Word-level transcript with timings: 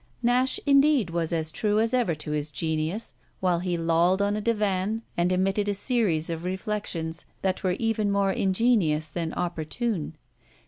Nash 0.23 0.59
indeed 0.65 1.11
was 1.11 1.31
as 1.31 1.51
true 1.51 1.79
as 1.79 1.93
ever 1.93 2.15
to 2.15 2.31
his 2.31 2.49
genius 2.51 3.13
while 3.39 3.59
he 3.59 3.77
lolled 3.77 4.19
on 4.19 4.35
a 4.35 4.41
divan 4.41 5.03
and 5.15 5.31
emitted 5.31 5.69
a 5.69 5.75
series 5.75 6.27
of 6.27 6.43
reflexions 6.43 7.23
that 7.43 7.61
were 7.61 7.73
even 7.77 8.11
more 8.11 8.31
ingenious 8.31 9.11
than 9.11 9.31
opportune. 9.33 10.15